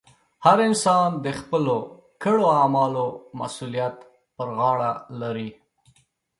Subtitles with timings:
[0.45, 1.77] هر انسان د خپلو
[2.23, 3.05] کړو اعمالو
[3.39, 3.95] مسؤلیت
[4.35, 5.49] پر غاړه لري.